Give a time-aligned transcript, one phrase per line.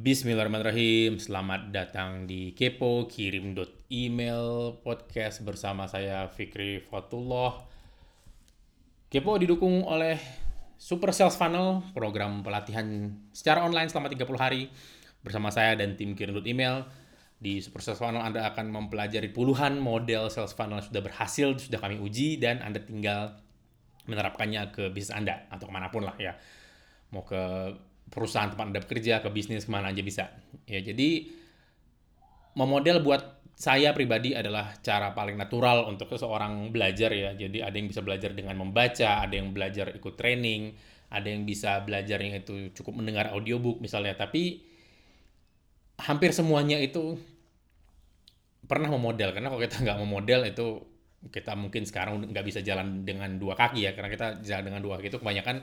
[0.00, 1.20] Bismillahirrahmanirrahim.
[1.20, 3.52] Selamat datang di Kepo Kirim
[3.92, 7.68] email podcast bersama saya Fikri Fatullah.
[9.12, 10.16] Kepo didukung oleh
[10.80, 14.72] Super Sales Funnel, program pelatihan secara online selama 30 hari
[15.20, 16.88] bersama saya dan tim Kirim email.
[17.36, 21.76] Di Super Sales Funnel Anda akan mempelajari puluhan model sales funnel yang sudah berhasil, sudah
[21.76, 23.36] kami uji dan Anda tinggal
[24.08, 26.40] menerapkannya ke bisnis Anda atau ke mana pun lah ya.
[27.12, 27.36] Mau ke
[28.10, 30.28] perusahaan tempat Anda bekerja, ke bisnis, ke mana aja bisa.
[30.66, 31.30] Ya, jadi
[32.58, 37.36] memodel buat saya pribadi adalah cara paling natural untuk seseorang belajar ya.
[37.36, 40.74] Jadi ada yang bisa belajar dengan membaca, ada yang belajar ikut training,
[41.12, 44.16] ada yang bisa belajar yang itu cukup mendengar audiobook misalnya.
[44.16, 44.64] Tapi
[46.00, 47.20] hampir semuanya itu
[48.64, 50.80] pernah memodel karena kalau kita nggak memodel itu
[51.28, 54.96] kita mungkin sekarang nggak bisa jalan dengan dua kaki ya karena kita jalan dengan dua
[54.96, 55.60] kaki itu kebanyakan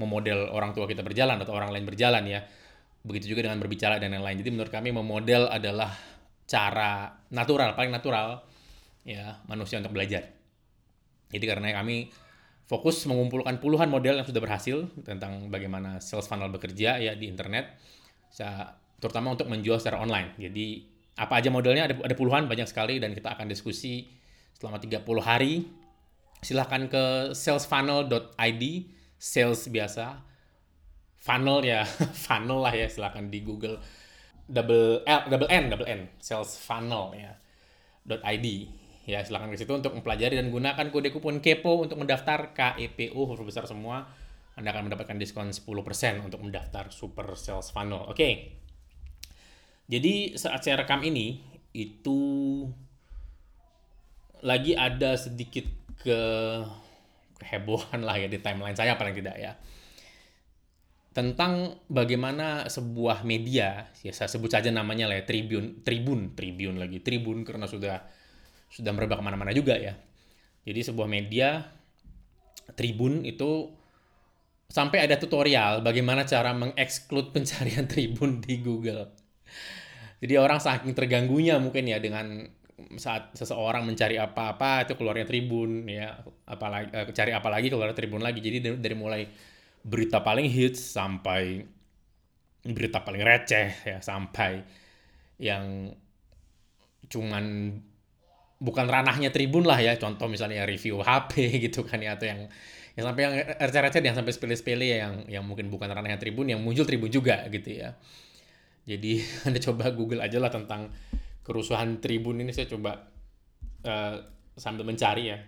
[0.00, 2.40] memodel orang tua kita berjalan atau orang lain berjalan ya.
[3.04, 4.40] Begitu juga dengan berbicara dan lain-lain.
[4.40, 5.92] Jadi menurut kami memodel adalah
[6.48, 8.42] cara natural, paling natural
[9.04, 10.32] ya manusia untuk belajar.
[11.30, 12.10] Jadi karena kami
[12.66, 17.76] fokus mengumpulkan puluhan model yang sudah berhasil tentang bagaimana sales funnel bekerja ya di internet,
[19.00, 20.34] terutama untuk menjual secara online.
[20.36, 20.84] Jadi
[21.18, 24.10] apa aja modelnya ada, ada puluhan banyak sekali dan kita akan diskusi
[24.58, 25.64] selama 30 hari.
[26.40, 28.64] Silahkan ke salesfunnel.id
[29.20, 30.24] sales biasa.
[31.20, 31.84] Funnel ya
[32.24, 33.76] funnel lah ya silahkan di Google.
[34.48, 37.36] Double L double N double N sales funnel ya.
[38.00, 38.46] Dot .id
[39.04, 43.44] ya silahkan ke situ untuk mempelajari dan gunakan kode kupon kepo untuk mendaftar KEPO huruf
[43.44, 44.08] besar semua.
[44.56, 45.62] Anda akan mendapatkan diskon 10%
[46.20, 48.08] untuk mendaftar super sales funnel.
[48.08, 48.16] Oke.
[48.16, 48.32] Okay.
[49.90, 51.42] jadi saat saya rekam ini
[51.74, 52.20] itu
[54.40, 55.66] lagi ada sedikit
[56.00, 56.20] ke
[57.40, 59.52] kehebohan lah ya di timeline saya paling tidak ya.
[61.10, 67.02] Tentang bagaimana sebuah media ya saya sebut saja namanya lah ya Tribun Tribun Tribun lagi
[67.02, 67.98] Tribun karena sudah
[68.70, 69.98] sudah merebak ke mana-mana juga ya.
[70.62, 71.66] Jadi sebuah media
[72.78, 73.74] Tribun itu
[74.70, 79.10] sampai ada tutorial bagaimana cara mengeksklud pencarian Tribun di Google.
[80.20, 82.44] Jadi orang saking terganggunya mungkin ya dengan
[82.96, 86.20] saat seseorang mencari apa-apa itu keluarnya tribun ya.
[86.48, 88.40] Apalagi uh, cari apa lagi keluar tribun lagi.
[88.42, 89.22] Jadi dari, dari mulai
[89.80, 91.64] berita paling hits sampai
[92.60, 94.60] berita paling receh ya sampai
[95.40, 95.88] yang
[97.08, 97.72] cuman
[98.60, 99.96] bukan ranahnya tribun lah ya.
[99.96, 101.32] Contoh misalnya review HP
[101.70, 102.46] gitu kan ya atau yang
[102.98, 106.60] yang sampai yang receh-receh yang sampai sepele-sepele ya yang yang mungkin bukan ranahnya tribun yang
[106.60, 107.96] muncul tribun juga gitu ya.
[108.84, 110.90] Jadi anda coba google aja lah tentang
[111.44, 113.10] kerusuhan Tribun ini saya coba
[113.84, 114.16] uh,
[114.56, 115.38] sambil mencari ya.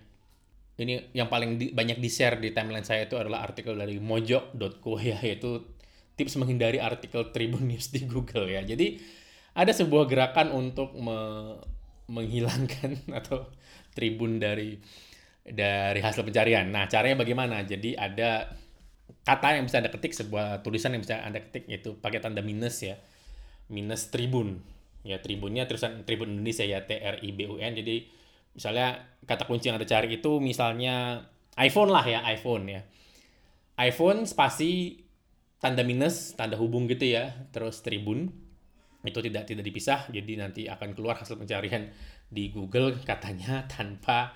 [0.73, 5.21] Ini yang paling di, banyak di-share di timeline saya itu adalah artikel dari mojo.co ya,
[5.21, 5.63] yaitu
[6.17, 8.65] tips menghindari artikel Tribun News di Google ya.
[8.65, 8.97] Jadi
[9.53, 11.19] ada sebuah gerakan untuk me,
[12.09, 13.53] menghilangkan atau
[13.93, 14.81] Tribun dari
[15.45, 16.73] dari hasil pencarian.
[16.73, 17.61] Nah, caranya bagaimana?
[17.61, 18.57] Jadi ada
[19.29, 22.81] kata yang bisa Anda ketik, sebuah tulisan yang bisa Anda ketik yaitu pakai tanda minus
[22.81, 22.97] ya.
[23.69, 24.72] Minus Tribun
[25.03, 27.97] ya tribunnya tulisan tribun Indonesia ya N jadi
[28.55, 31.27] misalnya kata kunci yang anda cari itu misalnya
[31.59, 32.81] iPhone lah ya iPhone ya
[33.83, 35.03] iPhone spasi
[35.59, 38.31] tanda minus tanda hubung gitu ya terus tribun
[39.03, 41.91] itu tidak tidak dipisah jadi nanti akan keluar hasil pencarian
[42.31, 44.33] di Google katanya tanpa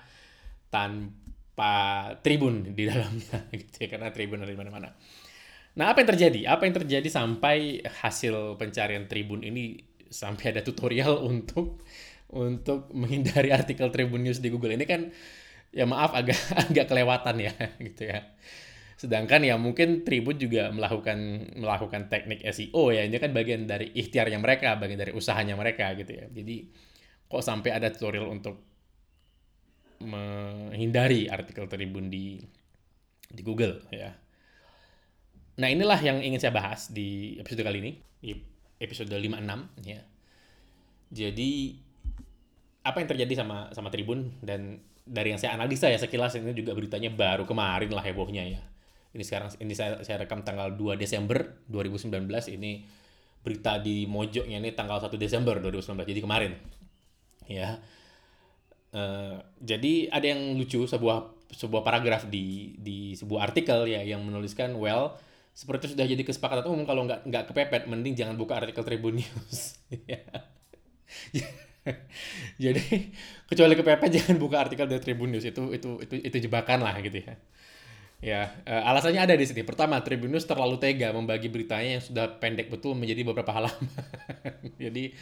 [0.67, 1.73] tanpa
[2.19, 4.91] tribun di dalamnya gitu ya karena tribun ada di mana-mana.
[5.77, 6.41] Nah, apa yang terjadi?
[6.49, 9.77] Apa yang terjadi sampai hasil pencarian tribun ini
[10.09, 11.81] sampai ada tutorial untuk
[12.27, 15.07] untuk menghindari artikel Tribun News di Google ini kan
[15.71, 16.35] ya maaf agak
[16.67, 17.53] agak kelewatan ya
[17.87, 18.23] gitu ya.
[18.97, 21.17] Sedangkan ya mungkin Tribun juga melakukan
[21.53, 23.05] melakukan teknik SEO ya.
[23.05, 26.25] Ini kan bagian dari ikhtiarnya mereka, bagian dari usahanya mereka gitu ya.
[26.33, 26.65] Jadi
[27.29, 28.57] kok sampai ada tutorial untuk
[30.01, 32.41] menghindari artikel Tribun di
[33.29, 34.17] di Google ya.
[35.57, 37.91] Nah, inilah yang ingin saya bahas di episode kali ini
[38.77, 40.01] episode 56 ya.
[41.07, 41.51] Jadi
[42.87, 46.75] apa yang terjadi sama sama Tribun dan dari yang saya analisa ya sekilas ini juga
[46.75, 48.61] beritanya baru kemarin lah hebohnya ya.
[49.15, 52.83] Ini sekarang ini saya saya rekam tanggal 2 Desember 2019 ini
[53.41, 56.51] berita di mojoknya ini tanggal 1 Desember 2019 jadi kemarin.
[57.47, 57.79] Ya.
[58.91, 64.75] Uh, jadi ada yang lucu sebuah sebuah paragraf di di sebuah artikel ya yang menuliskan
[64.75, 65.15] well
[65.57, 69.81] seperti sudah jadi kesepakatan umum kalau nggak nggak kepepet mending jangan buka artikel Tribun News
[72.61, 72.85] jadi
[73.49, 77.25] kecuali kepepet jangan buka artikel dari Tribun News itu itu itu itu jebakan lah gitu
[77.25, 77.33] ya
[78.17, 79.61] Ya, uh, alasannya ada di sini.
[79.61, 83.85] Pertama, Tribun News terlalu tega membagi beritanya yang sudah pendek betul menjadi beberapa halaman.
[84.89, 85.13] Jadi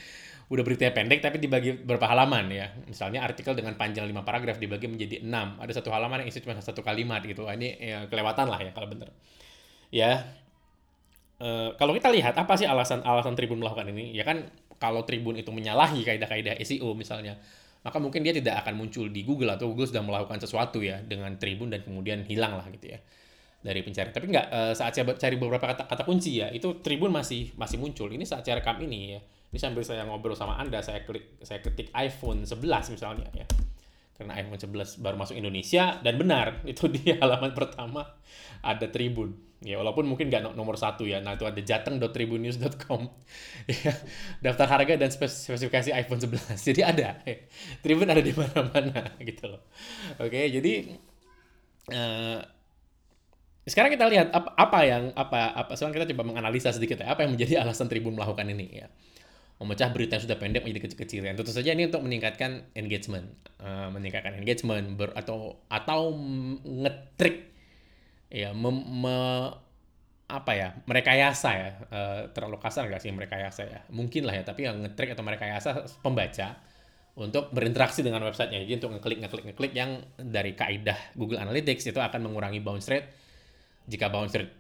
[0.48, 2.72] udah beritanya pendek tapi dibagi beberapa halaman ya.
[2.88, 5.28] Misalnya artikel dengan panjang 5 paragraf dibagi menjadi 6.
[5.60, 7.44] Ada satu halaman yang isi cuma satu kalimat gitu.
[7.44, 9.12] Ini ya, kelewatan lah ya kalau bener.
[9.96, 10.28] Ya,
[11.40, 14.12] uh, kalau kita lihat apa sih alasan-alasan Tribun melakukan ini?
[14.12, 17.40] Ya kan kalau Tribun itu menyalahi kaidah-kaidah SEO misalnya
[17.86, 21.38] maka mungkin dia tidak akan muncul di Google atau Google sudah melakukan sesuatu ya dengan
[21.38, 23.00] Tribun dan kemudian hilang lah gitu ya
[23.62, 24.10] dari pencarian.
[24.10, 27.78] Tapi nggak uh, saat saya cari beberapa kata, kata kunci ya itu Tribun masih masih
[27.78, 28.10] muncul.
[28.10, 29.22] Ini saat saya rekam ini ya.
[29.54, 33.46] Ini sambil saya ngobrol sama Anda saya klik saya ketik iPhone 11 misalnya ya.
[34.18, 38.02] Karena iPhone 11 baru masuk Indonesia dan benar itu di halaman pertama
[38.66, 41.26] ada Tribun Ya walaupun mungkin nggak nomor satu ya.
[41.26, 43.02] Nah itu ada jateng.tribunnews.com
[43.82, 43.94] ya,
[44.46, 46.54] daftar harga dan spesifikasi iPhone 11.
[46.62, 47.18] Jadi ada.
[47.82, 49.66] Tribun ada di mana-mana gitu loh.
[50.22, 50.94] Oke, jadi
[51.90, 52.46] uh,
[53.66, 57.26] sekarang kita lihat apa, apa yang apa apa sekarang kita coba menganalisa sedikit ya apa
[57.26, 58.88] yang menjadi alasan Tribun melakukan ini ya
[59.58, 61.24] memecah berita yang sudah pendek menjadi kecil-kecil.
[61.32, 63.32] Tentu saja ini untuk meningkatkan engagement,
[63.64, 66.12] uh, meningkatkan engagement ber, atau atau
[66.62, 67.55] ngetrik
[68.30, 69.18] ya mem, me,
[70.26, 73.80] apa ya merekayasa ya uh, terlalu kasar nggak sih merekayasa ya?
[73.94, 75.70] Mungkin lah ya tapi yang ngetrik atau merekayasa
[76.06, 76.58] pembaca
[77.16, 78.66] untuk berinteraksi dengan websitenya.
[78.66, 83.08] Jadi untuk ngeklik ngeklik ngeklik yang dari kaidah Google Analytics itu akan mengurangi bounce rate.
[83.86, 84.54] Jika bounce rate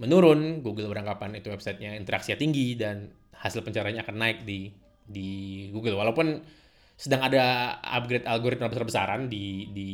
[0.00, 4.72] menurun Google beranggapan itu websitenya interaksinya tinggi dan hasil pencariannya akan naik di
[5.04, 5.30] di
[5.72, 6.00] Google.
[6.00, 6.40] Walaupun
[6.96, 9.88] sedang ada upgrade algoritma besar-besaran di di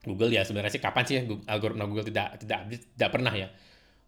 [0.00, 2.84] Google ya sebenarnya sih kapan sih algoritma Google tidak tidak update?
[2.96, 3.48] Tidak pernah ya.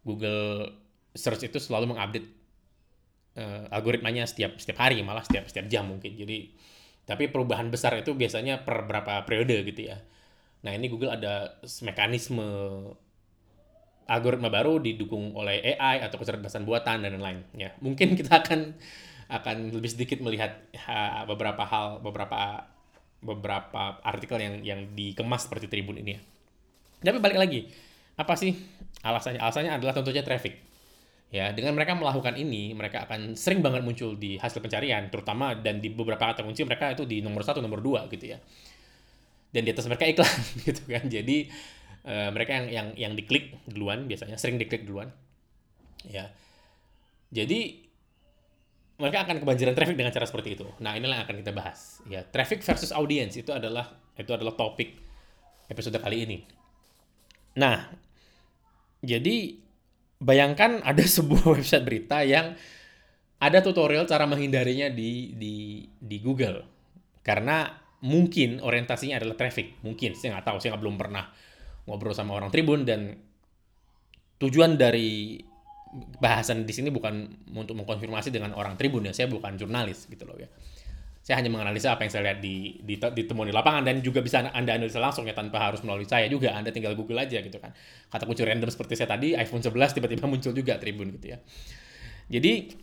[0.03, 0.73] Google
[1.12, 2.29] search itu selalu mengupdate
[3.37, 6.17] uh, algoritmanya setiap setiap hari malah setiap setiap jam mungkin.
[6.17, 6.56] Jadi
[7.05, 10.00] tapi perubahan besar itu biasanya per berapa periode gitu ya.
[10.65, 12.47] Nah ini Google ada mekanisme
[14.09, 17.44] algoritma baru didukung oleh AI atau kecerdasan buatan dan lain-lain.
[17.53, 18.75] Ya mungkin kita akan
[19.33, 22.69] akan lebih sedikit melihat ha, beberapa hal beberapa
[23.22, 26.20] beberapa artikel yang yang dikemas seperti Tribun ini ya.
[27.02, 27.70] Tapi balik lagi,
[28.19, 28.54] apa sih
[29.02, 29.40] alasannya?
[29.42, 30.58] Alasannya adalah tentunya traffic.
[31.32, 35.80] Ya, dengan mereka melakukan ini, mereka akan sering banget muncul di hasil pencarian, terutama dan
[35.80, 38.38] di beberapa kata kunci mereka itu di nomor satu, nomor dua gitu ya.
[39.48, 40.38] Dan di atas mereka iklan
[40.69, 41.08] gitu kan.
[41.08, 41.48] Jadi
[42.04, 45.08] uh, mereka yang yang yang diklik duluan biasanya sering diklik duluan.
[46.04, 46.28] Ya.
[47.32, 47.80] Jadi
[49.02, 50.66] mereka akan kebanjiran traffic dengan cara seperti itu.
[50.78, 51.99] Nah, inilah yang akan kita bahas.
[52.06, 54.94] Ya, traffic versus audience itu adalah itu adalah topik
[55.66, 56.38] episode kali ini.
[57.58, 57.90] Nah,
[59.02, 59.58] jadi
[60.22, 62.54] bayangkan ada sebuah website berita yang
[63.43, 66.62] ada tutorial cara menghindarinya di di di Google.
[67.26, 67.66] Karena
[68.06, 69.82] mungkin orientasinya adalah traffic.
[69.82, 71.26] Mungkin saya nggak tahu, saya nggak belum pernah
[71.90, 73.19] ngobrol sama orang Tribun dan
[74.38, 75.43] tujuan dari
[75.93, 80.41] bahasan di sini bukan untuk mengkonfirmasi dengan orang tribun ya, saya bukan jurnalis gitu loh
[80.41, 80.49] ya.
[81.23, 84.43] Saya hanya menganalisa apa yang saya lihat di, di ditemukan di lapangan dan juga bisa
[84.43, 86.50] Anda analisa langsung ya tanpa harus melalui saya juga.
[86.50, 87.71] Anda tinggal Google aja gitu kan.
[88.11, 91.39] Kata kunci random seperti saya tadi, iPhone 11 tiba-tiba muncul juga Tribun gitu ya.
[92.27, 92.75] Jadi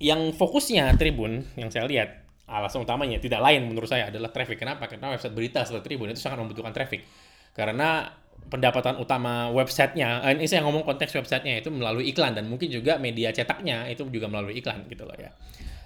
[0.00, 4.56] yang fokusnya Tribun yang saya lihat alasan utamanya tidak lain menurut saya adalah traffic.
[4.56, 4.88] Kenapa?
[4.88, 7.04] Karena website berita seperti Tribun itu sangat membutuhkan traffic.
[7.52, 8.08] Karena
[8.48, 12.98] pendapatan utama websitenya, eh, ini saya ngomong konteks websitenya itu melalui iklan dan mungkin juga
[12.98, 15.30] media cetaknya itu juga melalui iklan gitu loh ya.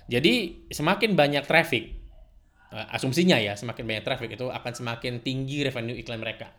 [0.07, 1.85] Jadi semakin banyak traffic,
[2.73, 6.51] eh, asumsinya ya semakin banyak traffic itu akan semakin tinggi revenue iklan mereka.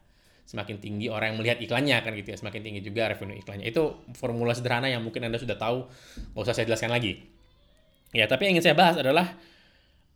[0.48, 3.68] Semakin tinggi orang yang melihat iklannya kan gitu ya, semakin tinggi juga revenue iklannya.
[3.68, 5.92] Itu formula sederhana yang mungkin Anda sudah tahu,
[6.32, 7.20] nggak usah saya jelaskan lagi.
[8.16, 9.36] Ya, tapi yang ingin saya bahas adalah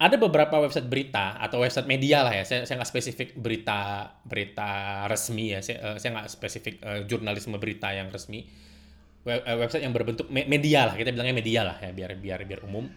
[0.01, 2.41] ada beberapa website berita atau website media lah ya.
[2.41, 5.61] Saya saya nggak spesifik berita berita resmi ya.
[5.61, 8.49] Saya uh, nggak spesifik uh, jurnalisme berita yang resmi.
[9.21, 12.41] Web, uh, website yang berbentuk me media lah kita bilangnya media lah ya biar biar
[12.49, 12.89] biar umum.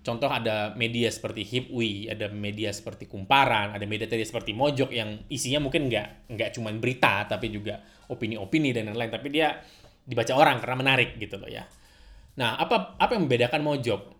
[0.00, 5.28] Contoh ada media seperti Hipwi, ada media seperti Kumparan, ada media tadi seperti Mojok yang
[5.28, 9.12] isinya mungkin nggak nggak cuma berita tapi juga opini-opini dan lain-lain.
[9.12, 9.60] Tapi dia
[10.08, 11.68] dibaca orang karena menarik gitu loh ya.
[12.36, 14.15] Nah, apa apa yang membedakan Mojok?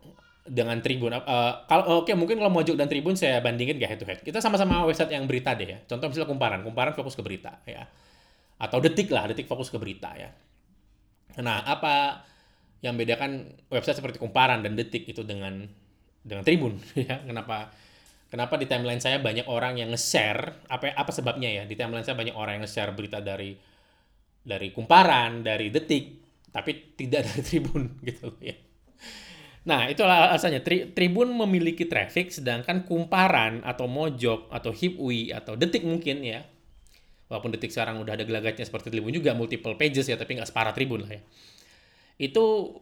[0.47, 1.11] Dengan Tribun.
[1.11, 1.23] Uh,
[1.67, 4.21] kalau oke okay, mungkin kalau Mojok dan Tribun saya bandingin gak head to head.
[4.23, 5.79] Kita sama-sama website yang berita deh ya.
[5.85, 7.85] Contoh misalnya Kumparan, Kumparan fokus ke berita ya.
[8.57, 10.31] Atau Detik lah, Detik fokus ke berita ya.
[11.43, 12.25] Nah, apa
[12.81, 15.67] yang bedakan website seperti Kumparan dan Detik itu dengan
[16.23, 16.79] dengan Tribun
[17.11, 17.21] ya?
[17.27, 17.75] Kenapa
[18.31, 21.63] kenapa di timeline saya banyak orang yang nge-share apa apa sebabnya ya?
[21.67, 23.55] Di timeline saya banyak orang yang nge-share berita dari
[24.47, 26.05] dari Kumparan, dari Detik,
[26.55, 28.66] tapi tidak dari Tribun gitu ya
[29.67, 30.63] Nah, itulah alasannya.
[30.63, 36.47] Tri Tribun memiliki traffic, sedangkan kumparan atau mojok atau hipwi atau detik mungkin ya,
[37.27, 40.71] walaupun detik sekarang udah ada gelagatnya seperti Tribun juga multiple pages ya tapi nggak separah
[40.71, 41.21] Tribun lah ya.
[42.17, 42.79] Itu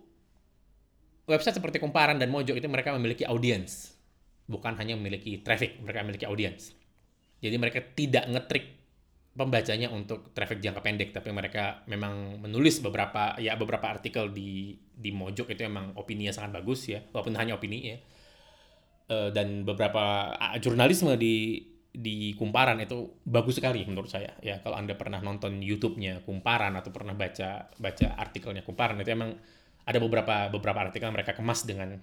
[1.25, 3.97] website seperti Kumparan dan Mojo itu mereka memiliki audience.
[4.45, 6.76] Bukan hanya memiliki traffic mereka memiliki audience.
[7.41, 8.84] Jadi mereka tidak ngetrik
[9.35, 15.11] pembacanya untuk traffic jangka pendek tapi mereka memang menulis beberapa ya beberapa artikel di di
[15.11, 17.03] Mojok itu emang opini sangat bagus ya.
[17.11, 17.99] Walaupun hanya opini ya.
[19.05, 21.61] Uh, dan beberapa uh, jurnalisme di
[21.95, 24.62] di Kumparan itu bagus sekali menurut saya ya.
[24.62, 29.35] Kalau anda pernah nonton YouTube-nya Kumparan atau pernah baca baca artikelnya Kumparan itu emang
[29.85, 31.99] ada beberapa beberapa artikel mereka kemas dengan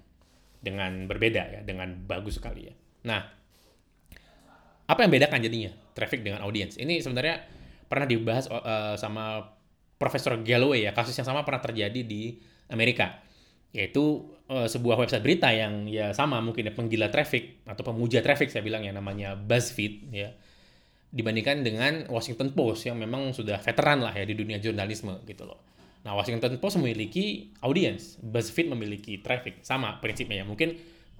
[0.61, 2.75] dengan berbeda ya dengan bagus sekali ya.
[3.07, 3.23] Nah
[4.83, 6.77] apa yang bedakan jadinya traffic dengan audience.
[6.79, 7.41] Ini sebenarnya
[7.87, 9.51] pernah dibahas uh, sama
[9.99, 12.39] Profesor Galloway ya, kasus yang sama pernah terjadi di
[12.71, 13.21] Amerika.
[13.71, 18.51] Yaitu uh, sebuah website berita yang ya sama mungkin ya penggila traffic atau pemuja traffic
[18.51, 20.33] saya bilang ya namanya BuzzFeed ya.
[21.11, 25.59] Dibandingkan dengan Washington Post yang memang sudah veteran lah ya di dunia jurnalisme gitu loh.
[26.01, 29.61] Nah, Washington Post memiliki audience, BuzzFeed memiliki traffic.
[29.61, 30.45] Sama prinsipnya ya.
[30.47, 30.73] Mungkin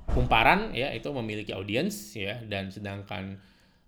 [0.09, 3.37] kumparan ya itu memiliki audience ya dan sedangkan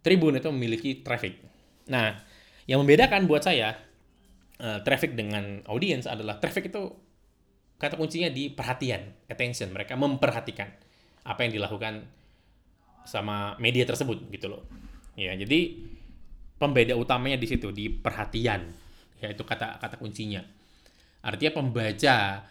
[0.03, 1.39] Tribun itu memiliki traffic.
[1.87, 2.19] Nah,
[2.67, 3.75] yang membedakan buat saya
[4.59, 6.91] uh, traffic dengan audience adalah traffic itu
[7.79, 9.71] kata kuncinya di perhatian, attention.
[9.71, 10.69] Mereka memperhatikan
[11.23, 12.03] apa yang dilakukan
[13.03, 14.63] sama media tersebut gitu loh.
[15.15, 15.75] Ya, jadi
[16.59, 18.71] pembeda utamanya di situ di perhatian.
[19.19, 20.43] Ya, itu kata kata kuncinya.
[21.23, 22.43] Artinya pembaca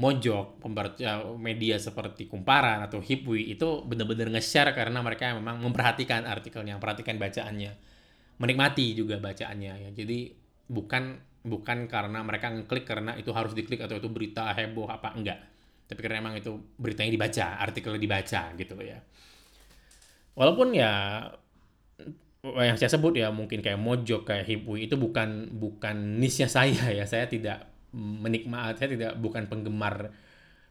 [0.00, 6.80] Mojok, pembaca media seperti Kumparan atau Hipwi itu benar-benar nge-share karena mereka memang memperhatikan artikelnya,
[6.80, 7.76] memperhatikan bacaannya,
[8.40, 9.90] menikmati juga bacaannya ya.
[9.92, 10.32] Jadi
[10.72, 15.40] bukan bukan karena mereka ngeklik karena itu harus diklik atau itu berita heboh apa enggak.
[15.84, 18.98] Tapi karena memang itu beritanya dibaca, artikelnya dibaca gitu ya.
[20.32, 20.92] Walaupun ya
[22.40, 27.04] yang saya sebut ya mungkin kayak Mojok kayak Hipwi itu bukan bukan niche saya ya.
[27.04, 30.10] Saya tidak menikmati saya tidak bukan penggemar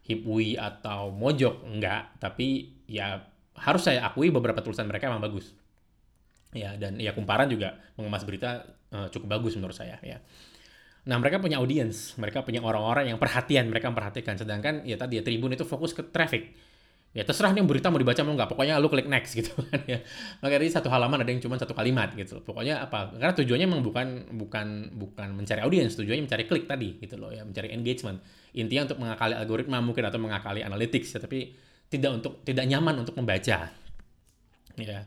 [0.04, 2.16] Hipwi atau Mojok enggak.
[2.18, 3.20] Tapi ya
[3.60, 5.52] harus saya akui beberapa tulisan mereka memang bagus.
[6.50, 10.18] Ya dan ya kumparan juga mengemas berita uh, cukup bagus menurut saya ya.
[11.06, 14.34] Nah mereka punya audiens mereka punya orang-orang yang perhatian mereka memperhatikan.
[14.40, 16.69] Sedangkan ya tadi ya Tribun itu fokus ke traffic
[17.10, 19.98] ya terserah nih berita mau dibaca mau nggak pokoknya lu klik next gitu kan ya.
[20.38, 23.10] Maka dari satu halaman ada yang cuma satu kalimat gitu pokoknya apa?
[23.18, 24.06] Karena tujuannya memang bukan
[24.38, 28.22] bukan bukan mencari audiens tujuannya mencari klik tadi gitu loh ya mencari engagement.
[28.54, 31.50] Intinya untuk mengakali algoritma mungkin atau mengakali analytics ya tapi
[31.90, 33.74] tidak untuk tidak nyaman untuk membaca.
[34.78, 35.00] Ya.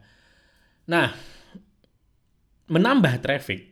[0.92, 1.08] Nah
[2.68, 3.72] menambah traffic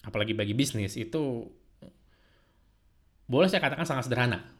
[0.00, 1.44] apalagi bagi bisnis itu
[3.26, 4.55] boleh saya katakan sangat sederhana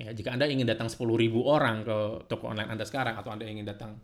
[0.00, 1.04] Ya, jika Anda ingin datang 10.000
[1.44, 4.00] orang ke toko online Anda sekarang atau Anda ingin datang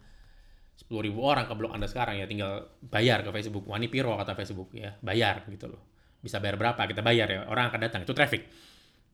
[0.77, 3.65] 10.000 orang ke blog Anda sekarang ya tinggal bayar ke Facebook.
[3.65, 5.81] Wani Piro kata Facebook ya, bayar gitu loh.
[6.21, 6.85] Bisa bayar berapa?
[6.85, 7.41] Kita bayar ya.
[7.49, 8.01] Orang akan datang.
[8.05, 8.45] Itu traffic.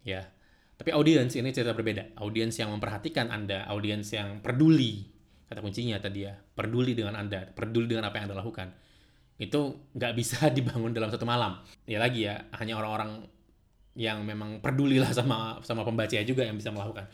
[0.02, 0.26] Ya.
[0.74, 2.18] Tapi audiens ini cerita berbeda.
[2.18, 5.06] Audiens yang memperhatikan Anda, audiens yang peduli.
[5.46, 8.74] Kata kuncinya tadi ya, peduli dengan Anda, peduli dengan apa yang Anda lakukan.
[9.38, 11.62] Itu nggak bisa dibangun dalam satu malam.
[11.86, 13.22] Ya lagi ya, hanya orang-orang
[13.98, 17.08] yang memang peduli lah sama sama pembaca juga yang bisa melakukan.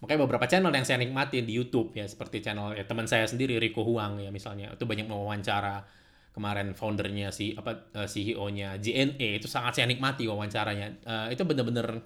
[0.00, 3.60] Makanya beberapa channel yang saya nikmati di YouTube ya seperti channel ya teman saya sendiri
[3.60, 5.84] Rico Huang ya misalnya itu banyak mewawancara
[6.32, 11.04] kemarin foundernya si apa eh, CEO-nya JNE itu sangat saya nikmati wawancaranya.
[11.04, 12.00] Uh, itu bener-bener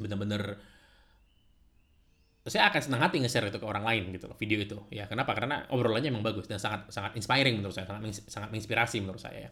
[0.00, 0.56] bener-bener
[2.48, 5.36] saya akan senang hati nge-share itu ke orang lain gitu loh video itu ya kenapa
[5.36, 9.38] karena obrolannya memang bagus dan sangat sangat inspiring menurut saya sangat sangat menginspirasi menurut saya
[9.46, 9.50] ya.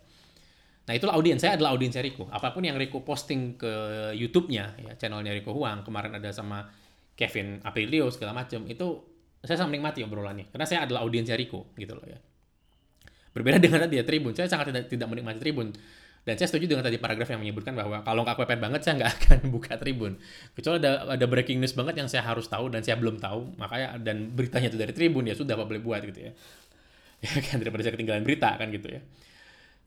[0.88, 2.32] Nah itulah audiens saya adalah audiens Riko.
[2.32, 3.72] Apa pun yang Riko posting ke
[4.16, 6.64] YouTube-nya, ya channelnya Riko Huang, kemarin ada sama
[7.12, 8.86] Kevin Aprilio segala macam, itu
[9.44, 10.48] saya sangat menikmati obrolannya.
[10.48, 12.16] Karena saya adalah audiens Riko gitu loh ya.
[13.36, 15.70] Berbeda dengan tadi ya Tribun, saya sangat tidak, tidak menikmati Tribun.
[16.26, 19.10] Dan saya setuju dengan tadi paragraf yang menyebutkan bahwa kalau nggak kepepet banget saya nggak
[19.16, 20.18] akan buka Tribun.
[20.52, 23.96] Kecuali ada ada breaking news banget yang saya harus tahu dan saya belum tahu, makanya
[24.02, 26.32] dan beritanya itu dari Tribun ya sudah apa boleh buat gitu ya.
[27.18, 29.02] Ya kan daripada saya ketinggalan berita kan gitu ya.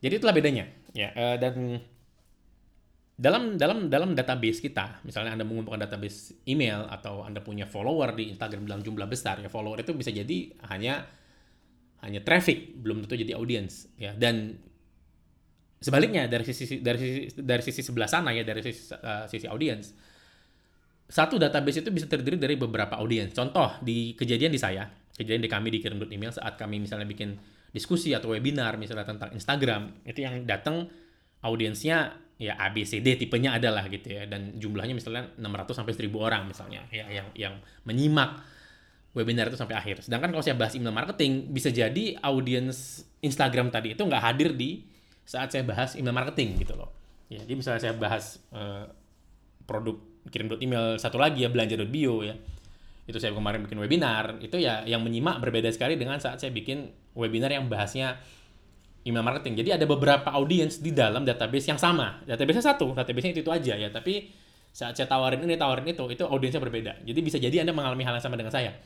[0.01, 1.79] Jadi itulah bedanya ya uh, dan
[3.21, 8.33] dalam dalam dalam database kita, misalnya Anda mengumpulkan database email atau Anda punya follower di
[8.33, 11.05] Instagram dalam jumlah besar, ya follower itu bisa jadi hanya
[12.01, 14.17] hanya traffic, belum tentu jadi audience ya.
[14.17, 14.57] Dan
[15.77, 19.93] sebaliknya dari sisi dari sisi dari sisi sebelah sana ya dari sisi uh, sisi audience
[21.11, 23.35] satu database itu bisa terdiri dari beberapa audience.
[23.35, 27.35] Contoh di kejadian di saya, kejadian di kami di email saat kami misalnya bikin
[27.71, 30.91] diskusi atau webinar misalnya tentang Instagram itu yang datang
[31.41, 35.93] audiensnya ya A B C D tipenya adalah gitu ya dan jumlahnya misalnya 600 sampai
[35.93, 37.53] 1000 orang misalnya ya yang yang
[37.85, 38.41] menyimak
[39.11, 40.07] webinar itu sampai akhir.
[40.07, 44.87] Sedangkan kalau saya bahas email marketing bisa jadi audiens Instagram tadi itu nggak hadir di
[45.27, 46.89] saat saya bahas email marketing gitu loh.
[47.31, 48.91] Ya, jadi misalnya saya bahas uh,
[49.63, 52.35] produk kirim email satu lagi ya belanja.bio ya.
[53.09, 56.93] Itu saya kemarin bikin webinar, itu ya yang menyimak berbeda sekali dengan saat saya bikin
[57.17, 58.21] webinar yang bahasnya
[59.03, 59.57] email marketing.
[59.65, 62.21] Jadi ada beberapa audiens di dalam database yang sama.
[62.23, 64.29] Database satu, database itu, itu aja ya, tapi
[64.71, 67.01] saat saya tawarin ini, tawarin itu, itu audiensnya berbeda.
[67.03, 68.77] Jadi bisa jadi Anda mengalami hal yang sama dengan saya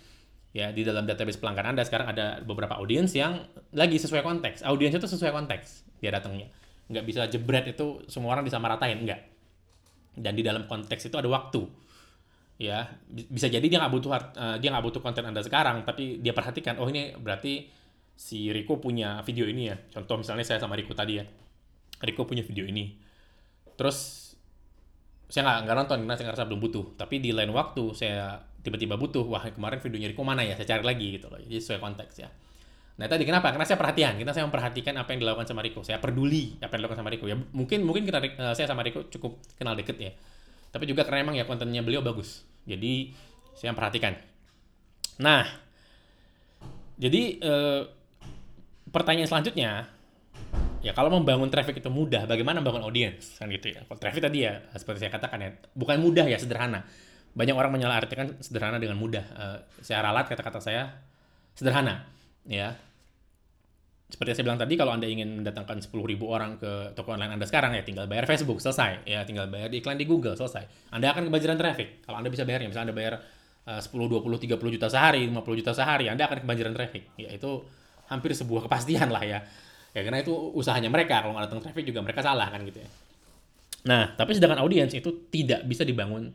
[0.55, 3.43] ya di dalam database pelanggan Anda sekarang ada beberapa audiens yang
[3.75, 4.63] lagi sesuai konteks.
[4.63, 6.47] Audiens itu sesuai konteks dia datangnya.
[6.87, 9.19] Nggak bisa jebret itu semua orang disamaratain, enggak.
[10.15, 11.67] Dan di dalam konteks itu ada waktu.
[12.55, 16.31] Ya, bisa jadi dia nggak butuh uh, dia nggak butuh konten Anda sekarang, tapi dia
[16.31, 17.67] perhatikan, oh ini berarti
[18.15, 19.75] si Riko punya video ini ya.
[19.91, 21.25] Contoh misalnya saya sama Riko tadi ya.
[21.99, 22.95] Riko punya video ini.
[23.75, 24.31] Terus
[25.27, 26.85] saya nggak nggak nonton karena saya ngerasa belum butuh.
[26.95, 30.83] Tapi di lain waktu saya tiba-tiba butuh wah kemarin videonya Riko mana ya saya cari
[30.89, 32.33] lagi gitu loh jadi sesuai konteks ya
[32.95, 36.01] nah tadi kenapa karena saya perhatian kita saya memperhatikan apa yang dilakukan sama Riko saya
[36.01, 39.37] peduli apa yang dilakukan sama Riko ya mungkin mungkin kita uh, saya sama Riko cukup
[39.53, 40.11] kenal deket ya
[40.75, 42.43] tapi juga karena emang ya kontennya beliau bagus.
[42.67, 43.15] Jadi
[43.55, 44.19] saya memperhatikan
[45.15, 45.47] nah
[46.99, 47.87] jadi uh,
[48.91, 49.87] pertanyaan selanjutnya
[50.85, 53.41] ya kalau membangun traffic itu mudah bagaimana membangun audience?
[53.41, 53.81] Kan gitu ya.
[53.89, 56.85] Kalau traffic tadi ya seperti saya katakan ya bukan mudah ya sederhana.
[57.35, 59.25] Banyak orang menyalahartikan sederhana dengan mudah.
[59.33, 60.93] Uh, saya ralat kata-kata saya
[61.51, 62.07] sederhana,
[62.47, 62.79] ya.
[64.05, 67.49] Seperti yang saya bilang tadi, kalau Anda ingin mendatangkan 10.000 orang ke toko online Anda
[67.49, 69.01] sekarang, ya tinggal bayar Facebook, selesai.
[69.09, 70.93] Ya, tinggal bayar di iklan di Google, selesai.
[70.93, 72.05] Anda akan kebanjiran traffic.
[72.05, 73.13] Kalau Anda bisa bayarnya, misalnya Anda bayar
[73.65, 77.03] uh, 10, 20, 30 juta sehari, 50 juta sehari, Anda akan kebanjiran traffic.
[77.17, 77.65] Ya, itu
[78.05, 79.39] hampir sebuah kepastian lah ya.
[79.97, 81.25] Ya, karena itu usahanya mereka.
[81.25, 82.89] Kalau nggak datang traffic juga mereka salah kan gitu ya.
[83.89, 86.29] Nah, tapi sedangkan audiens itu tidak bisa dibangun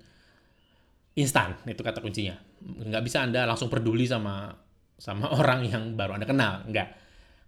[1.18, 4.54] instan itu kata kuncinya nggak bisa anda langsung peduli sama
[5.00, 6.88] sama orang yang baru anda kenal nggak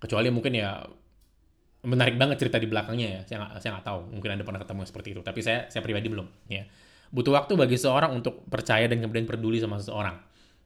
[0.03, 0.83] kecuali mungkin ya
[1.87, 3.21] menarik banget cerita di belakangnya ya.
[3.27, 4.01] Saya nggak saya nggak tahu.
[4.19, 5.21] Mungkin anda pernah ketemu seperti itu.
[5.23, 6.67] Tapi saya saya pribadi belum ya.
[7.15, 10.19] Butuh waktu bagi seorang untuk percaya dan kemudian peduli sama seseorang.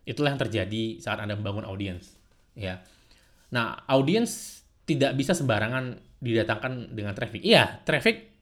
[0.08, 2.16] Itulah yang terjadi saat anda membangun audiens
[2.56, 2.80] ya.
[3.52, 7.44] Nah audiens tidak bisa sembarangan didatangkan dengan traffic.
[7.44, 8.32] Iya traffic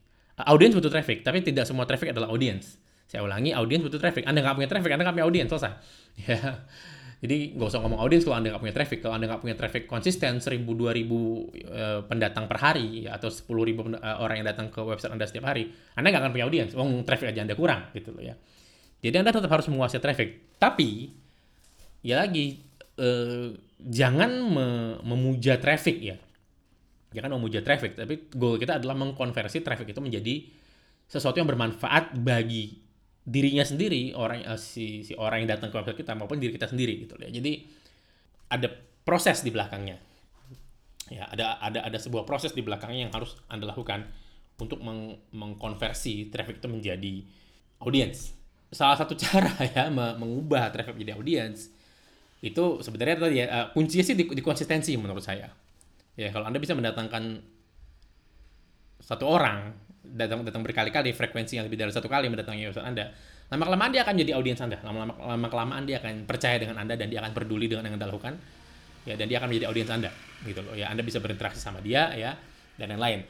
[0.46, 4.24] audiens butuh traffic tapi tidak semua traffic adalah audiens saya ulangi, audiens butuh traffic.
[4.26, 5.72] Anda nggak punya traffic, Anda nggak punya audiens, selesai.
[6.26, 6.66] Ya.
[7.24, 8.98] Jadi nggak usah ngomong audiens kalau Anda nggak punya traffic.
[9.00, 14.20] Kalau Anda nggak punya traffic konsisten, 1000, 2000 uh, pendatang per hari, atau 10.000 uh,
[14.20, 16.76] orang yang datang ke website Anda setiap hari, Anda nggak akan punya audiens.
[16.76, 18.36] Oh, traffic aja Anda kurang, gitu loh ya.
[19.00, 20.60] Jadi Anda tetap harus menguasai traffic.
[20.60, 21.16] Tapi,
[22.04, 22.60] ya lagi,
[23.00, 24.66] uh, jangan me
[25.00, 26.20] memuja traffic ya.
[27.16, 30.44] Jangan memuja traffic, tapi goal kita adalah mengkonversi traffic itu menjadi
[31.08, 32.83] sesuatu yang bermanfaat bagi
[33.24, 36.68] dirinya sendiri orang uh, si si orang yang datang ke website kita maupun diri kita
[36.68, 37.32] sendiri gitu ya.
[37.32, 37.64] Jadi
[38.52, 38.68] ada
[39.02, 39.96] proses di belakangnya.
[41.08, 44.04] Ya ada ada ada sebuah proses di belakangnya yang harus anda lakukan
[44.60, 47.14] untuk meng mengkonversi traffic itu menjadi
[47.80, 48.36] audience.
[48.68, 51.72] Salah satu cara ya mengubah traffic menjadi audience
[52.44, 55.48] itu sebenarnya tadi ya uh, kuncinya sih di, di konsistensi menurut saya.
[56.14, 57.40] Ya kalau anda bisa mendatangkan
[59.00, 59.72] satu orang
[60.04, 63.10] datang datang berkali-kali frekuensi yang lebih dari satu kali mendatangi website Anda.
[63.48, 64.78] Lama kelamaan dia akan jadi audiens Anda.
[64.84, 68.08] Lama lama kelamaan dia akan percaya dengan Anda dan dia akan peduli dengan yang Anda
[68.12, 68.36] lakukan.
[69.04, 70.10] Ya dan dia akan menjadi audiens Anda
[70.44, 70.74] gitu loh.
[70.76, 72.36] Ya Anda bisa berinteraksi sama dia ya
[72.76, 73.20] dan yang lain.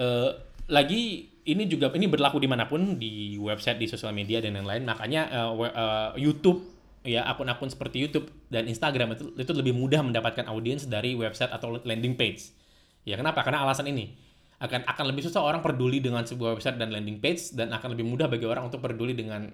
[0.00, 0.32] Uh,
[0.68, 4.68] lagi ini juga ini berlaku di mana pun di website di sosial media dan yang
[4.68, 4.86] lain.
[4.88, 6.64] Makanya uh, uh, YouTube
[7.02, 11.82] ya akun-akun seperti YouTube dan Instagram itu itu lebih mudah mendapatkan audiens dari website atau
[11.82, 12.54] landing page.
[13.02, 13.42] Ya kenapa?
[13.42, 14.14] Karena alasan ini
[14.62, 18.06] akan akan lebih susah orang peduli dengan sebuah website dan landing page dan akan lebih
[18.06, 19.50] mudah bagi orang untuk peduli dengan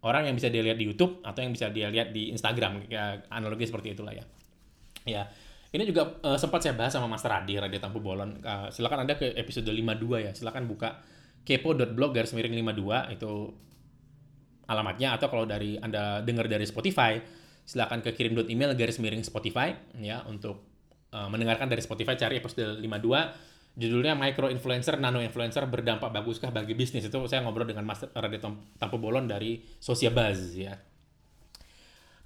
[0.00, 2.88] orang yang bisa dia lihat di YouTube atau yang bisa dia lihat di Instagram.
[2.88, 4.24] Ya analogi seperti itulah ya.
[5.04, 5.28] Ya
[5.76, 8.40] ini juga uh, sempat saya bahas sama Mas Radi Radio Tampu Bolon.
[8.40, 10.32] Uh, silakan anda ke episode 52 ya.
[10.32, 11.04] Silakan buka
[11.44, 13.32] kepo.blog garis miring 52 itu
[14.64, 15.12] alamatnya.
[15.20, 17.20] Atau kalau dari anda dengar dari Spotify
[17.66, 20.64] silakan ke kirim.email garis miring Spotify ya untuk
[21.12, 26.72] uh, mendengarkan dari Spotify cari episode 52 judulnya micro influencer, nano influencer berdampak baguskah bagi
[26.72, 28.40] bisnis itu saya ngobrol dengan Mas Radit
[28.80, 30.80] Tampu Bolon dari Buzz ya.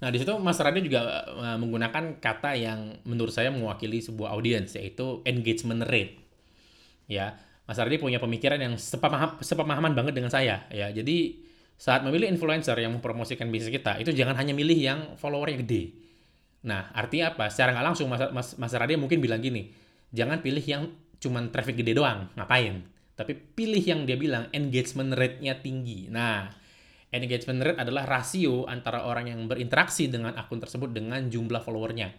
[0.01, 4.73] Nah di situ Mas Radit juga uh, menggunakan kata yang menurut saya mewakili sebuah audiens
[4.79, 6.17] yaitu engagement rate.
[7.11, 7.35] Ya,
[7.67, 10.87] Mas Radit punya pemikiran yang sepamaham, sepemahaman banget dengan saya ya.
[10.89, 11.43] Jadi
[11.75, 15.99] saat memilih influencer yang mempromosikan bisnis kita itu jangan hanya milih yang followernya gede.
[16.63, 17.51] Nah artinya apa?
[17.51, 19.75] Secara nggak langsung Mas, Mas, Mas Radit mungkin bilang gini,
[20.15, 20.87] jangan pilih yang
[21.21, 22.81] cuman traffic gede doang, ngapain?
[23.13, 26.09] Tapi pilih yang dia bilang engagement rate-nya tinggi.
[26.09, 26.49] Nah,
[27.13, 32.09] engagement rate adalah rasio antara orang yang berinteraksi dengan akun tersebut dengan jumlah followernya.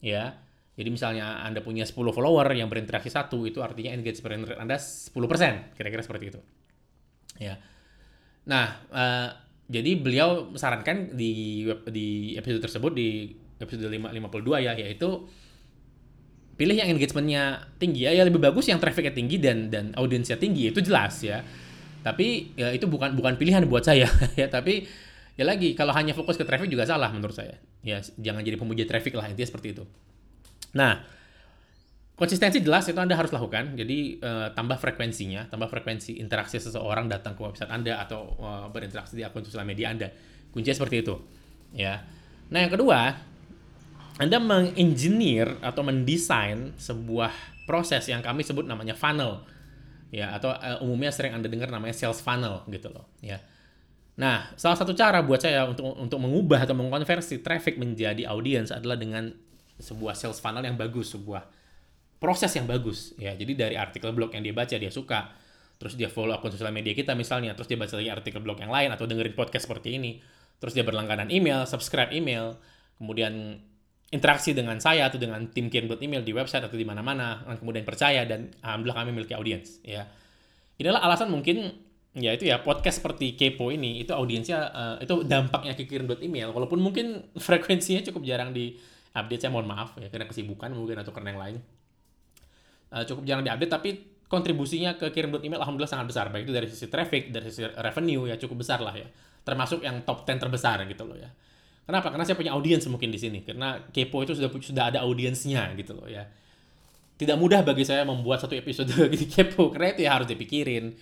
[0.00, 0.40] Ya,
[0.80, 5.76] Jadi misalnya Anda punya 10 follower yang berinteraksi satu, itu artinya engagement rate Anda 10%,
[5.76, 6.40] kira-kira seperti itu.
[7.36, 7.60] Ya.
[8.48, 9.28] Nah, uh,
[9.68, 13.28] jadi beliau sarankan di web, di episode tersebut di
[13.60, 15.28] episode 5, 52 ya, yaitu
[16.60, 20.68] pilih yang engagementnya tinggi ya, ya lebih bagus yang trafficnya tinggi dan dan audiensnya tinggi
[20.68, 21.40] itu jelas ya.
[22.04, 24.04] Tapi ya itu bukan bukan pilihan buat saya
[24.40, 24.84] ya, tapi
[25.40, 27.56] ya lagi kalau hanya fokus ke traffic juga salah menurut saya.
[27.80, 29.88] Ya jangan jadi pemuja traffic lah intinya seperti itu.
[30.76, 31.00] Nah,
[32.20, 33.80] konsistensi jelas itu Anda harus lakukan.
[33.80, 39.16] Jadi uh, tambah frekuensinya, tambah frekuensi interaksi seseorang datang ke website Anda atau uh, berinteraksi
[39.16, 40.12] di akun sosial media Anda.
[40.52, 41.16] Kuncinya seperti itu.
[41.72, 42.04] Ya.
[42.52, 43.29] Nah, yang kedua,
[44.20, 47.32] Anda mengengineer atau mendesain sebuah
[47.64, 49.48] proses yang kami sebut namanya funnel.
[50.10, 53.38] Ya, atau uh, umumnya sering Anda dengar namanya sales funnel gitu loh, ya.
[54.18, 58.98] Nah, salah satu cara buat saya untuk untuk mengubah atau mengkonversi traffic menjadi audience adalah
[58.98, 59.30] dengan
[59.78, 61.46] sebuah sales funnel yang bagus, sebuah
[62.18, 63.32] proses yang bagus ya.
[63.38, 65.30] Jadi dari artikel blog yang dia baca dia suka,
[65.78, 68.74] terus dia follow akun sosial media kita misalnya, terus dia baca lagi artikel blog yang
[68.74, 70.18] lain atau dengerin podcast seperti ini,
[70.58, 72.58] terus dia berlangganan email, subscribe email,
[72.98, 73.62] kemudian
[74.10, 78.26] interaksi dengan saya atau dengan tim kirim email di website atau di mana-mana, kemudian percaya
[78.26, 80.02] dan alhamdulillah kami memiliki audiens ya.
[80.82, 81.70] Inilah alasan mungkin
[82.18, 85.86] ya itu ya podcast seperti Kepo ini itu audiensnya uh, itu dampaknya ke
[86.26, 86.50] email.
[86.50, 88.74] Walaupun mungkin frekuensinya cukup jarang di
[89.14, 91.56] update saya mohon maaf ya karena kesibukan mungkin atau karena yang lain.
[92.90, 93.90] Uh, cukup jarang diupdate tapi
[94.26, 96.34] kontribusinya ke kirim email alhamdulillah sangat besar.
[96.34, 99.06] Baik itu dari sisi traffic dari sisi revenue ya cukup besar lah ya.
[99.46, 101.30] Termasuk yang top 10 terbesar gitu loh ya
[101.90, 102.08] kenapa?
[102.14, 103.42] Karena saya punya audiens mungkin di sini.
[103.42, 106.24] Karena kepo itu sudah sudah ada audiensnya gitu loh ya.
[107.18, 109.74] Tidak mudah bagi saya membuat satu episode di kepo.
[109.74, 110.94] Karena itu ya harus dipikirin.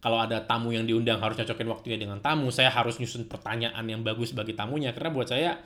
[0.00, 2.48] Kalau ada tamu yang diundang harus cocokin waktunya dengan tamu.
[2.48, 4.96] Saya harus nyusun pertanyaan yang bagus bagi tamunya.
[4.96, 5.60] Karena buat saya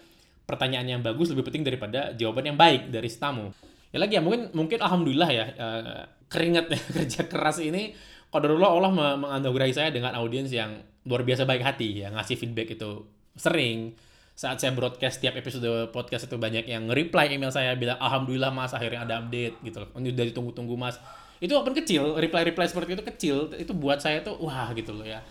[0.44, 3.54] pertanyaan yang bagus lebih penting daripada jawaban yang baik dari tamu.
[3.94, 7.94] Ya lagi ya mungkin mungkin alhamdulillah ya uh, keringat ya, kerja keras ini
[8.34, 8.90] qadarullah Allah
[9.22, 12.10] menganugerahi saya dengan audiens yang luar biasa baik hati ya.
[12.10, 13.06] Ngasih feedback itu
[13.38, 13.94] sering
[14.34, 18.74] saat saya broadcast tiap episode podcast itu banyak yang reply email saya bilang alhamdulillah mas
[18.74, 19.88] akhirnya ada update gitu loh.
[19.94, 20.98] Ini udah ditunggu-tunggu mas.
[21.38, 25.06] Itu walaupun kecil reply reply seperti itu kecil itu buat saya tuh wah gitu loh
[25.06, 25.22] ya.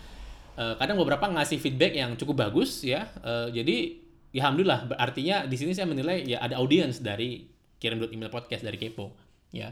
[0.56, 3.12] Uh, kadang beberapa ngasih feedback yang cukup bagus ya.
[3.20, 4.00] Uh, jadi
[4.32, 7.44] ya alhamdulillah artinya di sini saya menilai ya ada audiens dari
[7.76, 9.12] kirim email podcast dari Kepo
[9.52, 9.68] ya.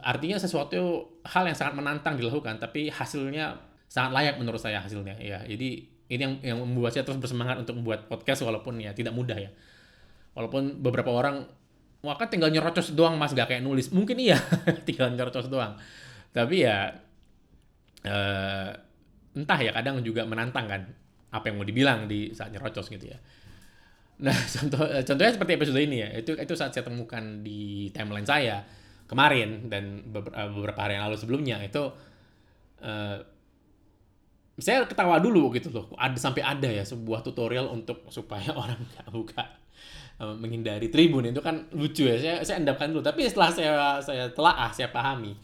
[0.00, 5.44] Artinya sesuatu hal yang sangat menantang dilakukan tapi hasilnya sangat layak menurut saya hasilnya ya.
[5.44, 9.38] Jadi ini yang yang membuat saya terus bersemangat untuk membuat podcast walaupun ya tidak mudah
[9.38, 9.50] ya.
[10.34, 11.46] Walaupun beberapa orang
[12.02, 13.94] wah kan tinggal nyerocos doang mas gak kayak nulis.
[13.94, 14.36] Mungkin iya
[14.88, 15.78] tinggal nyerocos doang.
[16.34, 16.98] Tapi ya
[18.04, 18.70] uh,
[19.38, 20.82] entah ya kadang juga menantang kan
[21.30, 23.18] apa yang mau dibilang di saat nyerocos gitu ya.
[24.20, 26.08] Nah, contoh eh, contohnya seperti episode ini ya.
[26.18, 28.66] Itu itu saat saya temukan di timeline saya
[29.06, 31.82] kemarin dan eh, beberapa hari yang lalu sebelumnya itu
[32.82, 33.16] uh,
[34.60, 35.90] saya ketawa dulu gitu loh.
[35.96, 39.42] Ada sampai ada ya sebuah tutorial untuk supaya orang nggak buka
[40.20, 41.28] uh, menghindari tribun.
[41.28, 42.16] Itu kan lucu ya.
[42.20, 43.00] Saya saya endapkan dulu.
[43.00, 45.34] Tapi setelah saya saya telaah, saya pahami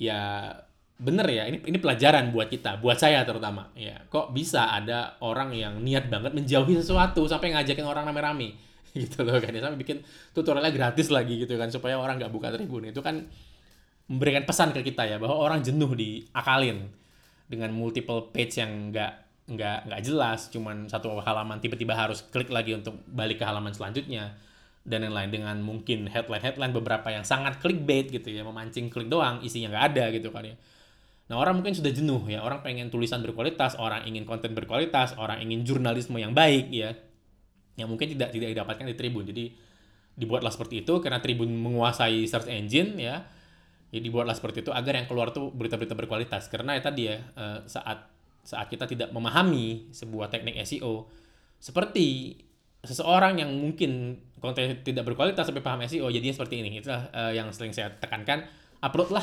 [0.00, 0.50] ya
[0.96, 1.44] bener ya.
[1.46, 3.68] Ini ini pelajaran buat kita buat saya terutama.
[3.76, 8.56] Ya kok bisa ada orang yang niat banget menjauhi sesuatu sampai ngajakin orang rame-rame?
[8.96, 9.62] Gitu loh kan ya.
[9.62, 10.02] Sampai bikin
[10.34, 12.90] tutorialnya gratis lagi gitu kan supaya orang nggak buka tribun.
[12.90, 13.22] Itu kan
[14.10, 16.90] memberikan pesan ke kita ya bahwa orang jenuh diakalin
[17.50, 19.12] dengan multiple page yang nggak
[19.50, 24.38] nggak nggak jelas cuman satu halaman tiba-tiba harus klik lagi untuk balik ke halaman selanjutnya
[24.86, 29.10] dan yang lain dengan mungkin headline headline beberapa yang sangat clickbait gitu ya memancing klik
[29.10, 30.56] doang isinya nggak ada gitu kan ya
[31.30, 35.38] Nah orang mungkin sudah jenuh ya, orang pengen tulisan berkualitas, orang ingin konten berkualitas, orang
[35.38, 36.98] ingin jurnalisme yang baik ya,
[37.78, 39.24] yang mungkin tidak tidak didapatkan di Tribun.
[39.30, 39.44] Jadi
[40.18, 43.22] dibuatlah seperti itu karena Tribun menguasai search engine ya,
[43.90, 46.46] ya dibuatlah seperti itu agar yang keluar tuh berita-berita berkualitas.
[46.50, 48.06] Karena ya tadi ya eh, saat
[48.40, 51.06] saat kita tidak memahami sebuah teknik SEO
[51.60, 52.40] seperti
[52.80, 56.80] seseorang yang mungkin konten tidak berkualitas tapi paham SEO jadinya seperti ini.
[56.80, 58.48] Itulah uh, yang sering saya tekankan,
[58.80, 59.22] uploadlah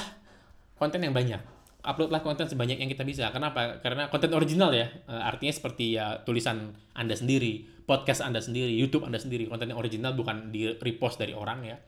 [0.77, 1.41] konten yang banyak
[1.87, 3.31] uploadlah konten sebanyak yang kita bisa.
[3.31, 3.79] Kenapa?
[3.79, 4.91] Karena konten original ya.
[4.91, 9.47] Eh, artinya seperti ya tulisan Anda sendiri, podcast Anda sendiri, YouTube Anda sendiri.
[9.47, 11.79] Konten yang original bukan di repost dari orang ya.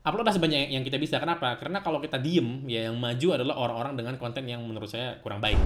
[0.00, 1.20] Uploadlah sebanyak yang kita bisa.
[1.20, 1.60] Kenapa?
[1.60, 5.44] Karena kalau kita diem, ya yang maju adalah orang-orang dengan konten yang menurut saya kurang
[5.44, 5.60] baik.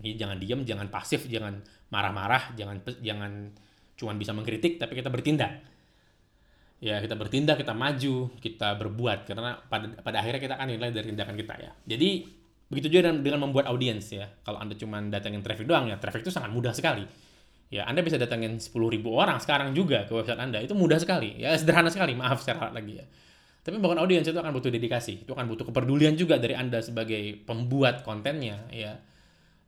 [0.00, 1.60] Jadi jangan diem, jangan pasif, jangan
[1.92, 3.52] marah-marah, jangan jangan
[3.94, 5.72] cuman bisa mengkritik, tapi kita bertindak
[6.84, 11.06] ya kita bertindak, kita maju, kita berbuat karena pada pada akhirnya kita akan nilai dari
[11.08, 11.70] tindakan kita ya.
[11.88, 12.10] Jadi
[12.74, 14.26] Begitu juga dengan, dengan membuat audiens ya.
[14.42, 17.04] Kalau Anda cuma datangin traffic doang ya, traffic itu sangat mudah sekali.
[17.70, 18.74] ya Anda bisa datangin 10.000
[19.10, 20.58] orang sekarang juga ke website Anda.
[20.58, 21.38] Itu mudah sekali.
[21.38, 23.06] Ya sederhana sekali, maaf secara lagi ya.
[23.64, 25.24] Tapi membangun audiens itu akan butuh dedikasi.
[25.24, 29.00] Itu akan butuh kepedulian juga dari Anda sebagai pembuat kontennya ya.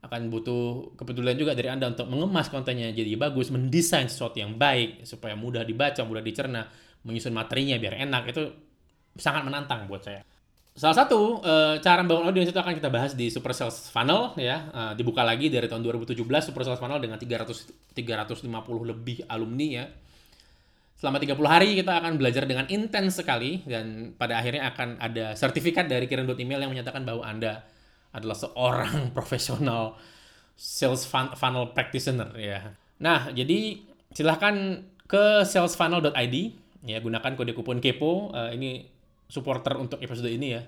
[0.04, 5.08] Akan butuh kepedulian juga dari Anda untuk mengemas kontennya jadi bagus, mendesain sesuatu yang baik
[5.08, 6.68] supaya mudah dibaca, mudah dicerna,
[7.08, 8.22] menyusun materinya biar enak.
[8.36, 8.42] Itu
[9.16, 10.20] sangat menantang buat saya.
[10.76, 14.68] Salah satu uh, cara membangun audiens itu akan kita bahas di Super Sales Funnel ya.
[14.76, 18.44] Uh, dibuka lagi dari tahun 2017 Super Sales Funnel dengan 300 350
[18.84, 19.88] lebih alumni ya.
[20.96, 25.92] Selama 30 hari kita akan belajar dengan intens sekali dan pada akhirnya akan ada sertifikat
[25.92, 27.68] dari kirim email yang menyatakan bahwa Anda
[28.16, 30.00] adalah seorang profesional
[30.56, 32.72] sales funnel practitioner ya.
[32.96, 33.76] Nah, jadi
[34.16, 36.36] silahkan ke salesfunnel.id
[36.88, 38.32] ya gunakan kode kupon kepo.
[38.32, 38.88] Uh, ini
[39.28, 40.64] supporter untuk episode ini ya.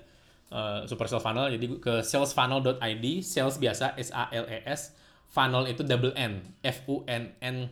[0.53, 1.49] Uh, super sales funnel.
[1.49, 4.93] Jadi ke salesfunnel.id sales biasa S A L E S
[5.25, 7.65] funnel itu double N F U N N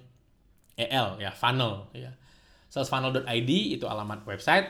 [0.74, 2.18] E L ya funnel ya
[2.72, 4.68] salesfunnel.id itu alamat website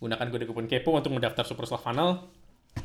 [0.00, 2.30] gunakan kode kupon kepo untuk mendaftar super sales funnel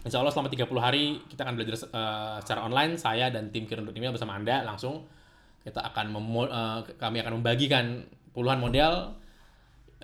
[0.01, 3.85] Insya Allah selama 30 hari kita akan belajar uh, secara online saya dan tim kirim
[3.93, 5.05] email bersama anda langsung
[5.61, 9.13] kita akan uh, kami akan membagikan puluhan model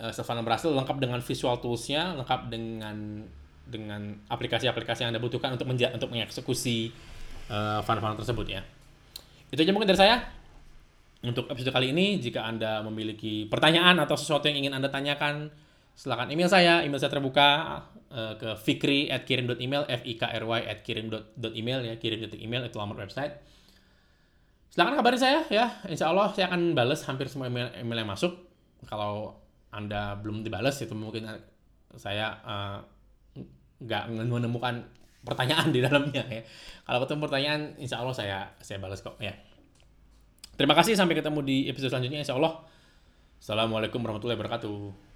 [0.01, 3.25] uh, Savannah berhasil lengkap dengan visual toolsnya, lengkap dengan
[3.71, 6.91] dengan aplikasi-aplikasi yang anda butuhkan untuk menja untuk mengeksekusi
[7.47, 8.61] uh, funnel-funnel tersebut ya.
[9.53, 10.40] Itu aja mungkin dari saya.
[11.21, 15.53] Untuk episode kali ini, jika Anda memiliki pertanyaan atau sesuatu yang ingin Anda tanyakan,
[15.93, 16.81] silakan email saya.
[16.81, 17.49] Email saya terbuka
[18.09, 22.75] uh, ke fikri at kirim.email, f i k r y at kirim.email ya, kirim.email itu
[22.81, 23.37] alamat website.
[24.73, 28.33] Silakan kabarin saya ya, insya Allah saya akan balas hampir semua email, email yang masuk.
[28.89, 29.37] Kalau
[29.69, 31.29] anda belum dibalas itu mungkin
[32.01, 32.79] saya uh,
[33.77, 34.89] nggak menemukan
[35.21, 36.41] pertanyaan di dalamnya ya.
[36.81, 39.37] Kalau ketemu pertanyaan, insya Allah saya saya balas kok ya.
[40.55, 42.63] Terima kasih sampai ketemu di episode selanjutnya insya Allah.
[43.41, 45.10] Assalamualaikum warahmatullahi wabarakatuh.